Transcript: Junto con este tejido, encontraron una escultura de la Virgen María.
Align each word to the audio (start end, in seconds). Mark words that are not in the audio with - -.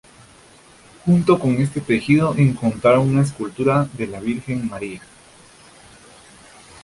Junto 1.05 1.37
con 1.37 1.61
este 1.61 1.79
tejido, 1.79 2.33
encontraron 2.35 3.07
una 3.07 3.21
escultura 3.21 3.87
de 3.93 4.07
la 4.07 4.19
Virgen 4.19 4.67
María. 4.67 4.99